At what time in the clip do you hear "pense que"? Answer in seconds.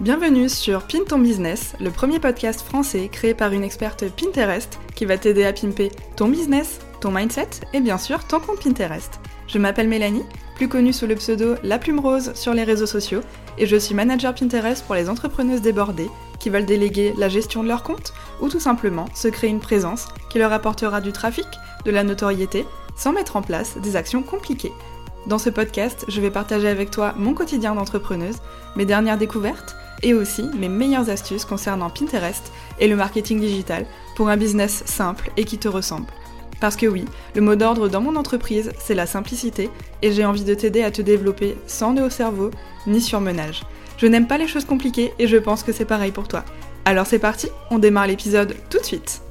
45.36-45.72